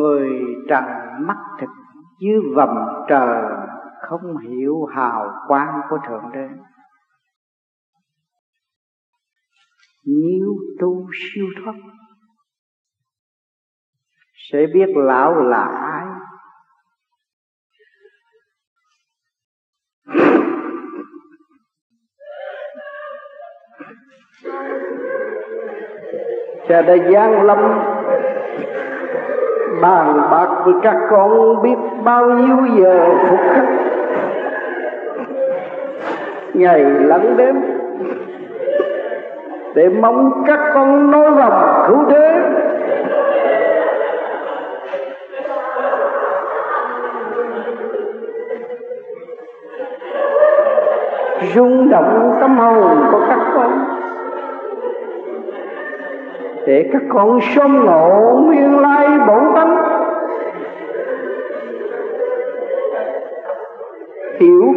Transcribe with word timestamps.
người 0.00 0.30
trần 0.68 0.84
mắt 1.26 1.36
thịt 1.60 1.68
dưới 2.20 2.40
vầm 2.54 2.68
trời 3.08 3.42
không 4.00 4.36
hiểu 4.38 4.84
hào 4.84 5.32
quang 5.48 5.80
của 5.90 5.98
thượng 6.08 6.30
đế. 6.32 6.48
Nếu 10.06 10.48
tu 10.80 11.06
siêu 11.12 11.46
thoát, 11.64 11.74
sẽ 14.50 14.66
biết 14.74 14.88
lão 14.94 15.34
là 15.34 15.64
ai? 15.64 16.06
Cha 26.68 26.82
đã 26.82 26.96
giáng 27.12 27.42
lâm 27.42 27.58
bàn 29.80 30.20
bạc 30.30 30.48
với 30.64 30.74
các 30.82 30.96
con 31.10 31.62
biết 31.62 31.76
bao 32.04 32.30
nhiêu 32.30 32.56
giờ 32.78 33.06
phục 33.28 33.40
khắc. 33.54 33.64
Ngày 36.54 36.80
lẫn 36.80 37.36
đêm, 37.36 37.60
để 39.74 39.88
mong 39.88 40.42
các 40.46 40.60
con 40.74 41.10
nói 41.10 41.30
lòng 41.30 41.84
cứu 41.88 42.04
thế. 42.10 42.40
Rung 51.54 51.90
động 51.90 52.36
tâm 52.40 52.58
hồn 52.58 52.98
của 53.12 53.20
các 53.28 53.38
con, 53.54 53.84
để 56.66 56.90
các 56.92 57.02
con 57.08 57.38
sớm 57.54 57.86
ngộ 57.86 58.40
nguyên 58.44 58.80
lai 58.80 59.08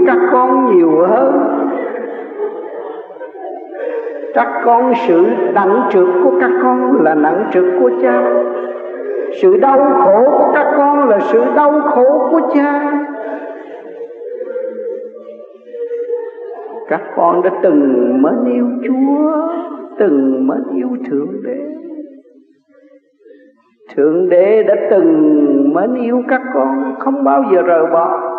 các 0.08 0.18
con 0.32 0.76
nhiều 0.76 1.06
hơn. 1.08 1.34
Các 4.34 4.62
con 4.66 4.94
sự 5.08 5.26
nặng 5.54 5.82
trược 5.92 6.08
của 6.23 6.32
các 6.40 6.52
con 6.64 7.04
là 7.04 7.16
nặng 7.16 7.50
trược 7.52 7.66
của 7.80 7.92
cha. 8.02 8.24
Sự 9.42 9.58
đau 9.58 9.78
khổ 10.04 10.38
của 10.38 10.52
các 10.56 10.74
con 10.78 11.09
là 11.09 11.20
sự 11.20 11.42
đau 11.56 11.81
khổ 11.81 12.28
của 12.31 12.42
cha. 12.54 12.92
Các 16.88 17.02
con 17.16 17.42
đã 17.42 17.50
từng 17.64 18.22
mến 18.22 18.54
yêu 18.54 18.68
chúa, 18.84 19.48
từng 19.98 20.48
mến 20.48 20.64
yêu 20.76 20.90
thượng 21.09 21.44
đế. 21.44 21.58
Thượng 23.96 24.30
đế 24.30 24.64
đã 24.64 24.76
từng 24.90 25.74
mến 25.74 25.96
yêu 25.96 26.22
các 26.30 26.42
con, 26.54 26.96
không 27.00 27.24
bao 27.24 27.44
giờ 27.52 27.62
rời 27.62 27.86
bỏ 27.92 28.33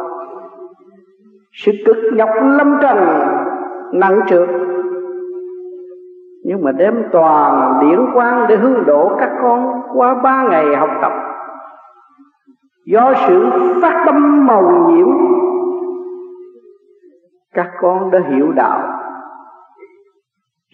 sự 1.67 1.73
cực 1.87 1.97
nhọc 2.12 2.31
lâm 2.59 2.79
trần, 2.83 2.98
nặng 3.93 4.20
trược 4.27 4.48
nhưng 6.45 6.62
mà 6.62 6.73
đem 6.73 7.05
toàn 7.12 7.73
điển 7.81 7.98
quang 8.15 8.47
để 8.48 8.57
hư 8.57 8.81
độ 8.87 9.11
các 9.19 9.31
con 9.43 9.73
qua 9.95 10.15
ba 10.15 10.47
ngày 10.51 10.77
học 10.77 10.91
tập. 11.03 11.12
Do 12.87 13.12
sự 13.27 13.51
phát 13.83 14.03
tâm 14.07 14.47
màu 14.47 14.91
nhiễm, 14.91 15.09
các 17.55 17.70
con 17.81 18.11
đã 18.11 18.19
hiểu 18.29 18.53
đạo. 18.53 18.81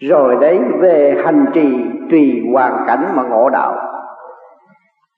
Rồi 0.01 0.35
đấy 0.41 0.59
về 0.79 1.21
hành 1.25 1.45
trì 1.53 1.85
tùy 2.11 2.41
hoàn 2.53 2.83
cảnh 2.87 3.11
mà 3.15 3.23
ngộ 3.23 3.49
đạo. 3.49 3.75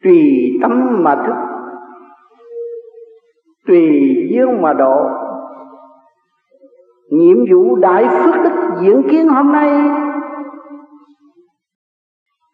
Tùy 0.03 0.51
tâm 0.61 1.03
mà 1.03 1.15
thức, 1.15 1.35
tùy 3.67 3.89
duyên 4.29 4.61
mà 4.61 4.73
độ 4.73 5.22
nhiệm 7.13 7.37
vụ 7.51 7.75
đại 7.75 8.05
phước 8.09 8.35
đức 8.43 8.75
diễn 8.81 9.03
kiến 9.09 9.27
hôm 9.27 9.51
nay. 9.51 9.89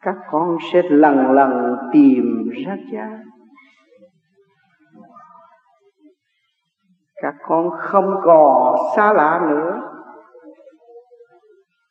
Các 0.02 0.16
con 0.32 0.58
sẽ 0.72 0.82
lần 0.90 1.32
lần 1.32 1.76
tìm 1.92 2.50
ra 2.66 2.78
cha. 2.92 3.10
Các 7.22 7.36
con 7.48 7.70
không 7.78 8.16
còn 8.24 8.76
xa 8.96 9.14
lạ 9.14 9.48
nữa. 9.50 9.82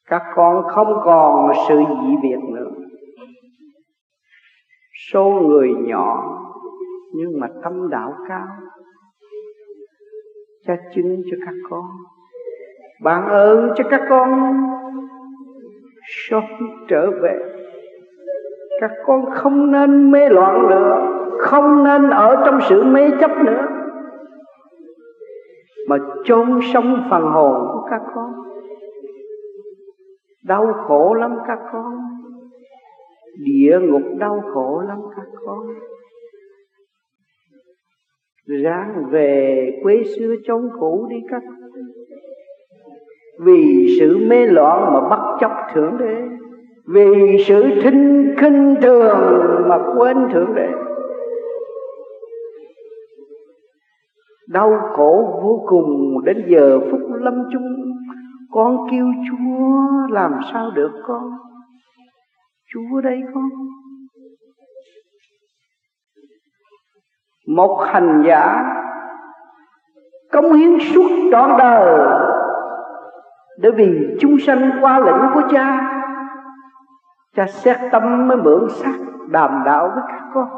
Các 0.06 0.22
con 0.34 0.64
không 0.68 1.00
còn 1.04 1.52
sự 1.68 1.78
dị 1.78 2.16
biệt 2.22 2.38
nữa. 2.54 2.70
Số 5.12 5.24
người 5.24 5.68
nhỏ, 5.78 6.38
nhưng 7.14 7.40
mà 7.40 7.46
tâm 7.62 7.90
đạo 7.90 8.12
cao. 8.28 8.46
Cha 10.66 10.76
chứng 10.94 11.22
cho 11.30 11.36
các 11.46 11.54
con. 11.70 11.84
Bạn 13.02 13.28
ơn 13.28 13.70
cho 13.76 13.84
các 13.90 14.02
con 14.08 14.54
sớm 16.06 16.42
trở 16.88 17.10
về. 17.10 17.38
Các 18.80 18.90
con 19.06 19.30
không 19.30 19.72
nên 19.72 20.10
mê 20.10 20.28
loạn 20.28 20.68
nữa, 20.68 21.08
không 21.38 21.84
nên 21.84 22.10
ở 22.10 22.42
trong 22.44 22.58
sự 22.68 22.84
mê 22.84 23.10
chấp 23.20 23.30
nữa. 23.44 23.66
Mà 25.88 25.96
chôn 26.24 26.60
sống 26.72 27.06
phần 27.10 27.22
hồn 27.22 27.68
của 27.72 27.86
các 27.90 28.00
con. 28.14 28.32
Đau 30.44 30.72
khổ 30.86 31.14
lắm 31.14 31.38
các 31.46 31.58
con. 31.72 31.94
Địa 33.44 33.78
ngục 33.82 34.18
đau 34.18 34.42
khổ 34.54 34.82
lắm 34.88 34.98
các 35.16 35.26
con. 35.46 35.66
Ráng 38.62 39.04
về 39.10 39.70
quê 39.82 40.02
xưa 40.16 40.34
chống 40.46 40.68
cũ 40.80 41.06
đi 41.10 41.16
các 41.30 41.42
con 41.46 41.67
vì 43.38 43.96
sự 43.98 44.18
mê 44.26 44.46
loạn 44.46 44.92
mà 44.92 45.08
bắt 45.08 45.20
chóc 45.40 45.52
thượng 45.74 45.98
đế. 45.98 46.14
Vì 46.86 47.44
sự 47.46 47.80
thinh 47.82 48.34
khinh 48.38 48.74
thường 48.82 49.18
mà 49.68 49.78
quên 49.96 50.16
thượng 50.32 50.54
đế. 50.54 50.68
Đau 54.48 54.78
khổ 54.92 55.40
vô 55.42 55.64
cùng 55.66 56.24
đến 56.24 56.44
giờ 56.48 56.80
phút 56.90 57.00
lâm 57.20 57.34
chung. 57.52 57.62
Con 58.50 58.76
kêu 58.90 59.06
chúa 59.28 60.14
làm 60.14 60.32
sao 60.52 60.70
được 60.70 60.92
con? 61.06 61.22
Chúa 62.72 63.00
đây 63.00 63.20
con. 63.34 63.48
Một 67.46 67.84
hành 67.86 68.22
giả 68.26 68.64
cống 70.32 70.52
hiến 70.52 70.78
suốt 70.94 71.08
trọn 71.32 71.50
đời 71.58 72.08
để 73.60 73.70
vì 73.76 74.16
chúng 74.20 74.38
sanh 74.38 74.70
qua 74.80 74.98
lệnh 74.98 75.34
của 75.34 75.42
cha 75.50 75.94
cha 77.36 77.46
xét 77.46 77.76
tâm 77.92 78.28
mới 78.28 78.36
mượn 78.36 78.68
sắc 78.68 78.94
đàm 79.28 79.50
đạo 79.64 79.90
với 79.94 80.02
các 80.08 80.22
con. 80.34 80.48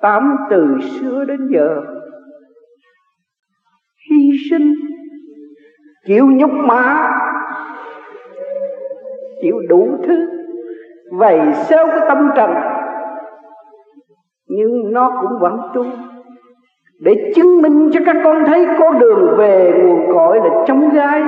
Tám 0.00 0.36
từ 0.50 0.66
xưa 0.80 1.24
đến 1.24 1.48
giờ, 1.50 1.82
hy 4.10 4.30
sinh, 4.50 4.74
chịu 6.06 6.26
nhục 6.26 6.50
mã 6.50 7.10
chịu 9.42 9.54
đủ 9.68 9.98
thứ, 10.06 10.26
vầy 11.12 11.54
xéo 11.54 11.86
cái 11.86 12.00
tâm 12.08 12.30
trần. 12.36 12.50
Nhưng 14.46 14.92
nó 14.92 15.18
cũng 15.20 15.40
vẫn 15.40 15.60
tu 15.74 15.84
để 16.98 17.32
chứng 17.34 17.62
minh 17.62 17.90
cho 17.92 18.00
các 18.06 18.16
con 18.24 18.44
thấy 18.46 18.66
có 18.78 18.92
đường 18.92 19.34
về 19.38 19.72
nguồn 19.82 20.12
cội 20.12 20.36
là 20.36 20.64
chống 20.66 20.90
gai. 20.90 21.22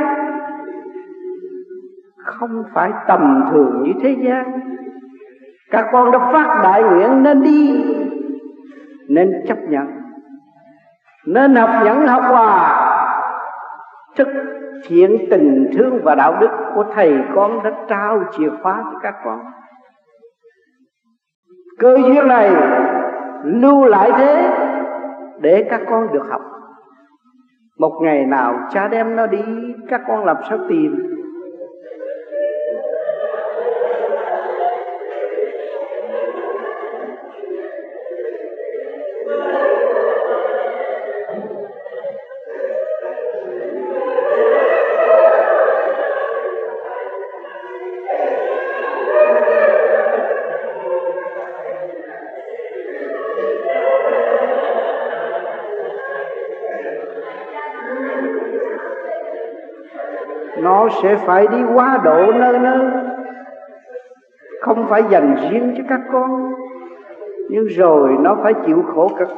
Không 2.16 2.64
phải 2.74 2.90
tầm 3.08 3.44
thường 3.50 3.82
như 3.82 3.92
thế 4.02 4.16
gian. 4.22 4.60
Các 5.70 5.86
con 5.92 6.10
đã 6.10 6.18
phát 6.18 6.60
đại 6.62 6.82
nguyện 6.82 7.22
nên 7.22 7.42
đi, 7.42 7.84
nên 9.08 9.32
chấp 9.48 9.58
nhận, 9.68 9.86
nên 11.26 11.54
học 11.54 11.70
nhẫn 11.84 12.06
học 12.06 12.22
hòa. 12.28 12.86
Thực 14.16 14.28
hiện 14.88 15.16
tình 15.30 15.70
thương 15.74 16.00
và 16.04 16.14
đạo 16.14 16.36
đức 16.40 16.50
của 16.74 16.84
thầy 16.94 17.18
con 17.34 17.62
đã 17.62 17.70
trao 17.88 18.22
chìa 18.32 18.50
khóa 18.62 18.84
cho 18.92 18.98
các 19.02 19.14
con. 19.24 19.38
Cơ 21.78 21.96
duyên 21.96 22.28
này 22.28 22.50
lưu 23.44 23.84
lại 23.84 24.12
thế 24.18 24.50
để 25.40 25.66
các 25.70 25.80
con 25.90 26.12
được 26.12 26.26
học. 26.30 26.40
Một 27.78 28.00
ngày 28.02 28.26
nào 28.26 28.68
cha 28.70 28.88
đem 28.88 29.16
nó 29.16 29.26
đi, 29.26 29.42
các 29.88 30.00
con 30.08 30.24
làm 30.24 30.36
sao 30.48 30.58
tìm? 30.68 31.09
Sẽ 61.02 61.16
phải 61.26 61.46
đi 61.46 61.58
quá 61.74 62.00
độ 62.04 62.32
nơi 62.32 62.58
nơi 62.58 62.78
không 64.60 64.86
phải 64.88 65.02
dành 65.10 65.36
riêng 65.50 65.74
cho 65.78 65.84
các 65.88 66.00
con, 66.12 66.52
nhưng 67.48 67.66
rồi 67.66 68.10
nó 68.20 68.36
phải 68.42 68.54
chịu 68.66 68.82
khổ 68.94 69.10
cực. 69.18 69.28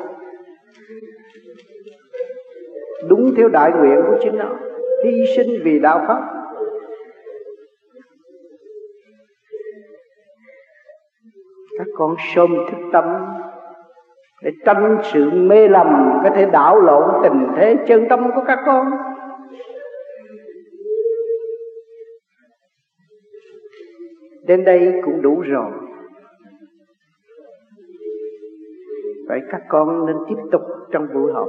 Đúng 3.08 3.34
theo 3.36 3.48
đại 3.48 3.72
nguyện 3.72 4.02
của 4.06 4.16
chính 4.22 4.38
nó, 4.38 4.46
hy 5.04 5.24
sinh 5.36 5.62
vì 5.64 5.78
đạo 5.78 6.04
pháp. 6.08 6.20
Các 11.78 11.86
con 11.96 12.14
sớm 12.34 12.50
thức 12.70 12.78
tâm 12.92 13.04
để 14.42 14.50
tránh 14.64 14.98
sự 15.02 15.30
mê 15.30 15.68
lầm, 15.68 16.20
có 16.24 16.30
thể 16.30 16.46
đảo 16.46 16.80
lộn 16.80 17.22
tình 17.22 17.46
thế 17.56 17.76
chân 17.86 18.08
tâm 18.08 18.30
của 18.34 18.42
các 18.46 18.58
con. 18.66 18.90
Đến 24.46 24.64
đây 24.64 24.92
cũng 25.04 25.22
đủ 25.22 25.40
rồi. 25.40 25.70
Vậy 29.28 29.40
các 29.50 29.62
con 29.68 30.06
nên 30.06 30.16
tiếp 30.28 30.42
tục 30.52 30.62
trong 30.92 31.06
buổi 31.14 31.32
học 31.32 31.48